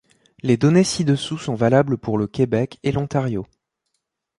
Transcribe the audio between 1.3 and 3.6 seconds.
sont valables pour le Québec et l'Ontario.